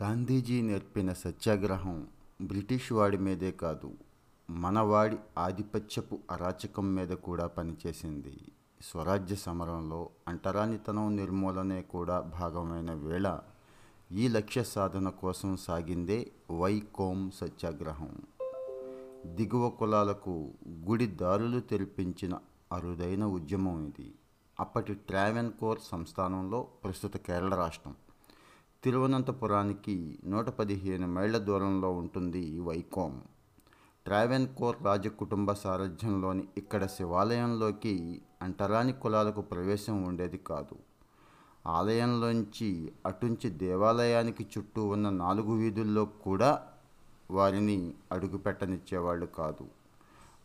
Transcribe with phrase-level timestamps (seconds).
[0.00, 2.08] గాంధీజీ నేర్పిన సత్యాగ్రహం
[2.42, 3.92] బ్రిటిష్ వాడి మీదే కాదు
[4.50, 8.40] మనవాడి ఆధిపత్యపు అరాచకం మీద కూడా పనిచేసింది.
[8.80, 13.38] స్వరాజ్య సమరంలో అంటరానితనం నిర్మూలనే కూడా భాగమైన వేళ
[14.12, 18.16] ఈ లక్ష్య సాధన కోసం సాగిందే వైకోమ్ సత్యాగ్రహం.
[19.26, 22.38] దిగువ కులాలకు గుడి దారులు తెరిపించిన
[22.72, 24.14] అరుదైన ఉద్యమం ఇది.
[24.60, 27.94] అప్పటి ట్రావెన్కోర్ సంస్థానంలో ప్రస్తుత కేరళ రాష్ట్రం.
[28.82, 29.94] తిరువనంతపురానికి
[30.24, 33.16] నూట పదిహేను మైళ్ళ దూరంలో ఉంటుంది వైకోమ్
[34.06, 40.76] ట్రావెన్కోర్ రాజకుటుంబ సారథ్యంలోని ఇక్కడ శివాలయంలోకి అంటరాని కులాలకు ప్రవేశం ఉండేది కాదు.
[41.66, 42.70] ఆలయంలోంచి
[43.06, 46.50] అటుంచి దేవాలయానికి చుట్టూ ఉన్న నాలుగు వీధుల్లో కూడా
[47.30, 47.78] వారిని
[48.12, 49.66] అడుగుపెట్టనిచ్చేవాళ్ళు కాదు.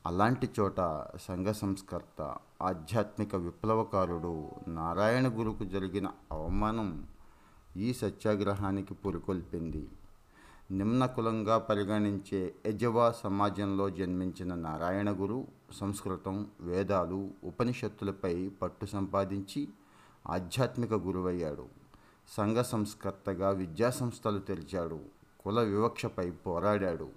[0.06, 0.80] అలాంటి చోట
[1.28, 2.22] సంఘ సంస్కర్త
[2.62, 4.36] ఆధ్యాత్మిక విప్లవకారుడు
[4.68, 6.90] నారాయణ గురుకు జరిగిన అవమానం
[7.78, 9.90] ఈ సత్యాగ్రహానికి పురికొల్పింది.
[10.72, 19.70] నిమ్న కులంగా పరిగణించే యజవా సమాజంలో జన్మించిన నారాయణ గురు సంస్కృతం వేదాలు ఉపనిషత్తులపై పట్టు సంపాదించి
[20.30, 21.66] ఆధ్యాత్మిక గురువయ్యాడు.
[22.38, 25.00] సంఘ సంస్కర్తగా విద్యాసంస్థలు తెరిచాడు.
[25.40, 27.10] కుల వివక్షపై పోరాడాడు.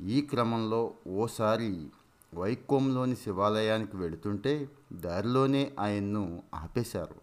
[0.00, 1.88] ఈ క్రమంలో ఓసారి
[2.34, 7.14] వైకోంలోని శివాలయానికి వెళుతుంటే దారిలోనే ఆయన్ను ఆపేశారు.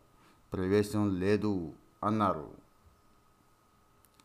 [0.53, 1.71] ప్రవేశం లేదు.
[2.03, 2.51] అన్నారు.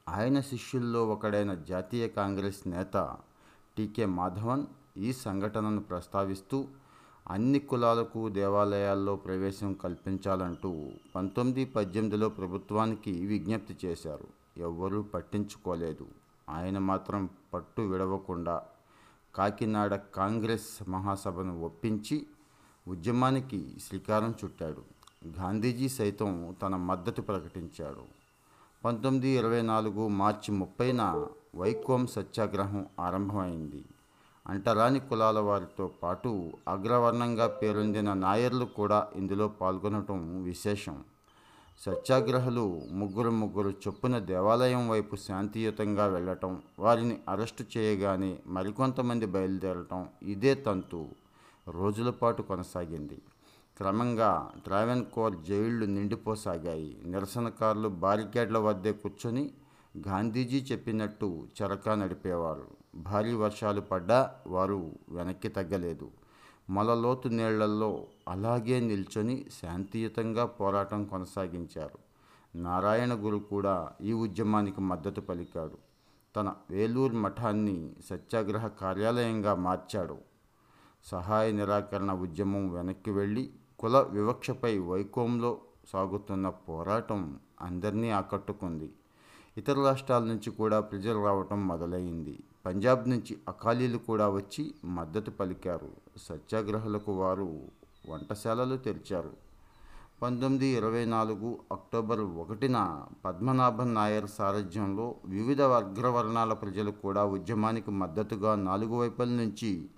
[0.09, 3.17] ఆయన శిష్యుల్లో ఒకడైన జాతీయ కాంగ్రెస్ నేత
[3.77, 6.69] టీకే మాధవన్ ఈ సంఘటనను ప్రస్తావిస్తూ
[7.31, 14.27] అన్ని కులాలకు దేవాలయాల్లో ప్రవేశం కల్పించాలంటూ పంతొమ్మిది పద్దెనిమిదిలో ప్రభుత్వానికి విజ్ఞప్తి చేశారు.
[14.57, 16.07] ఎవ్వరూ పట్టించుకోలేదు.
[16.51, 18.63] ఆయన మాత్రం పట్టు విడవకుండా
[19.35, 22.27] కాకినాడ కాంగ్రెస్ మహాసభను ఒప్పించి
[22.89, 25.02] ఉద్యమానికి శ్రీకారం చుట్టాడు.
[25.27, 28.23] గాంధీజీ సైతం తన మద్దతు ప్రకటించాడు.
[28.85, 31.27] పంతొమ్మిది ఇరవై నాలుగు మార్చి ముప్పైన
[31.57, 33.85] వైకోం సత్యాగ్రహం ఆరంభమైంది.
[34.47, 41.05] అంటరాని కులాల వారితో పాటు అగ్రవర్ణంగా పేరొందిన నాయర్లు కూడా ఇందులో పాల్గొనటం విశేషం.
[41.81, 51.07] సత్యాగ్రహులు ముగ్గురు ముగ్గురు చొప్పున దేవాలయం వైపు శాంతియుతంగా వెళ్ళటం వారిని అరెస్టు చేయగానే మరికొంతమంది బయలుదేరటం ఇదే తంతు
[51.69, 53.19] రోజుల పాటు కొనసాగింది.
[53.77, 57.03] క్రమంగా ట్రావెన్కోర్ జైళ్ళు నిండిపోసాగాయి.
[57.05, 59.51] నిరసనకారులు బారికేడ్ల వద్దే కూర్చొని
[60.09, 62.67] గాంధీజీ చెప్పినట్టు చరకా నడిపేవారు.
[62.95, 66.11] భారీ వర్షాలు పడ్డా వారు వెనక్కి తగ్గలేదు.
[66.71, 71.99] మలలోతు నీళ్ళలో అలాగే నిల్చొని శాంతియుతంగా పోరాటం కొనసాగించారు.
[72.59, 75.79] నారాయణ గురు కూడా ఈ ఉద్యమానికి మద్దతు పలికాడు.
[76.37, 80.19] తన వేలూరు మఠాన్ని సత్యాగ్రహ కార్యాలయంగా మార్చాడు.
[81.05, 83.51] సహాయ నిరాకరణ ఉద్యమం వెనక్కి వెళ్ళి
[83.83, 85.59] కుల వివక్షపై వైకోంలో
[85.93, 88.91] సాగుతున్న పోరాటం అందరినీ ఆకట్టుకుంది.
[89.59, 92.39] ఇతర రాష్ట్రాల నుంచి కూడా ప్రజలు రావటం మొదలైంది.
[92.67, 95.91] పంజాబ్ నుంచి అకాలీలు కూడా వచ్చి మద్దతు పలికారు.
[96.17, 97.61] సత్యాగ్రహులకు వారు
[98.09, 99.33] వంటశాలలు తెరిచారు.
[100.23, 109.01] పంతొమ్మిది ఇరవై నాలుగు అక్టోబర్ ఒకటిన పద్మనాభన్ నాయర్ సారథ్యంలో వివిధ అగ్రవర్ణాల ప్రజలు కూడా ఉద్యమానికి మద్దతుగా నాలుగు
[109.01, 109.89] వైపుల నుంచి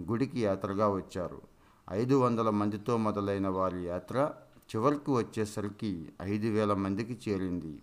[0.00, 1.53] గుడికి యాత్రగా వచ్చారు.
[1.92, 4.30] ఐదు వందల మందితో మొదలైన వారి యాత్ర
[4.76, 7.82] చివరికి వచ్చేసరికి ఐదు వేల మందికి చేరింది.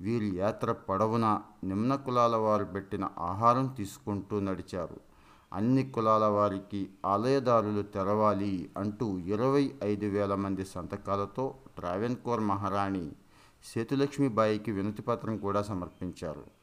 [0.00, 5.00] వీరి యాత్ర పొడవున నిమ్న కులాల వారు పెట్టిన ఆహారం తీసుకుంటూ నడిచారు.
[5.52, 13.12] అన్ని కులాల వారికి ఆలయదారులు తెరవాలి అంటూ ఇరవై ఐదు వేల మంది సంతకాలతో ట్రావెన్కోర్ మహారాణి
[13.64, 16.59] సేతులక్ష్మిబాయికి వినతిపత్రం కూడా సమర్పించారు.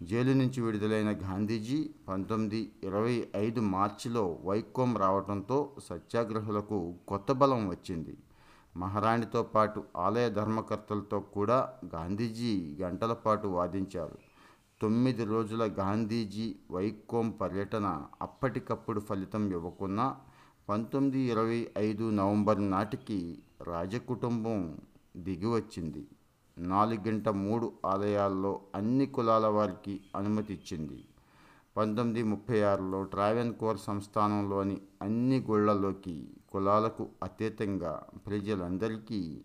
[0.00, 8.18] జైలు నుంచి విడుదలైన గాంధీజీ పంతొమ్మిది ఇరవై ఐదు మార్చిలో వైకోం రావడంతో సత్యాగ్రహులకు కొత్త బలం వచ్చింది.
[8.76, 14.18] మహారాణితో పాటు ఆలయ ధర్మకర్తలతో కూడా గాంధీజీ గంటల పాటు వాదించారు.
[14.82, 20.16] తొమ్మిది రోజుల గాంధీజీ వైకోం పర్యటన అప్పటికప్పుడు ఫలితం ఇవ్వకున్నా
[20.68, 24.78] పంతొమ్మిది ఇరవై ఐదు నవంబర్ నాటికి రాజకుటుంబం
[25.16, 26.04] దిగివచ్చింది
[26.58, 31.04] నాలుగింట మూడు ఆలయాల్లో అన్ని కులాల వారికి అనుమతి ఇచ్చింది.
[31.76, 39.40] పంతొమ్మిది ముప్పై ఆరులో ట్రావెన్కోర్ సంస్థానంలోని అన్ని గుళ్ళలోకి కులాలకు అతీతంగా ప్రజలందరికీ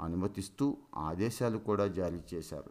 [0.00, 2.70] అనుమతిస్తూ ఆదేశాలు కూడా జారీ చేశారు.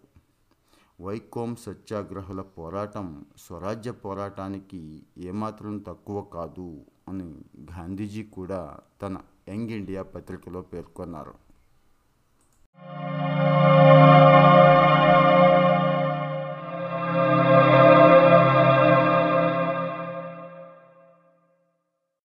[1.04, 9.18] వైకోమ్ సత్యాగ్రహుల పోరాటం స్వరాజ్య పోరాటానికి ఏమాత్రం తక్కువ కాదు అని గాంధీజీ కూడా తన
[9.50, 11.43] యంగ్ ఇండియా పత్రికలో పేర్కొన్నారు.